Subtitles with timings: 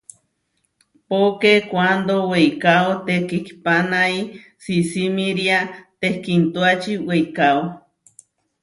[1.07, 4.15] Poké kuándo weikáo tekihpánai,
[4.63, 5.59] sisimíria
[6.01, 7.61] tehkiintuáči weikáo.